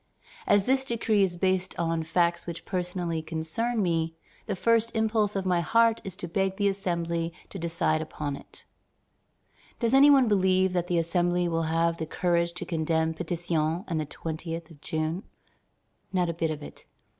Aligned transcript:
As 0.47 0.65
this 0.65 0.83
decree 0.83 1.21
is 1.21 1.37
based 1.37 1.77
on 1.77 2.01
facts 2.01 2.47
which 2.47 2.65
personally 2.65 3.21
concern 3.21 3.83
me, 3.83 4.15
the 4.47 4.55
first 4.55 4.91
impulse 4.95 5.35
of 5.35 5.45
my 5.45 5.59
heart 5.61 6.01
is 6.03 6.15
to 6.15 6.27
beg 6.27 6.55
the 6.57 6.67
Assembly 6.67 7.31
to 7.49 7.59
decide 7.59 8.01
upon 8.01 8.35
it." 8.35 8.65
Does 9.79 9.93
any 9.93 10.09
one 10.09 10.27
believe 10.27 10.73
that 10.73 10.87
the 10.87 10.97
Assembly 10.97 11.47
will 11.47 11.67
have 11.69 11.97
the 11.97 12.07
courage 12.07 12.53
to 12.53 12.65
condemn 12.65 13.13
Pétion 13.13 13.83
and 13.87 14.01
the 14.01 14.07
20th 14.07 14.71
of 14.71 14.81
June? 14.81 15.21
Not 16.11 16.29
a 16.29 16.33
bit 16.33 16.49
of 16.49 16.63
it. 16.63 16.87